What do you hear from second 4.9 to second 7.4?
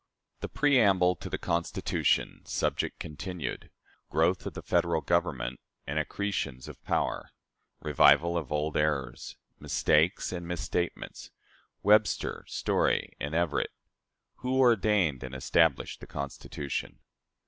Government and Accretions of Power.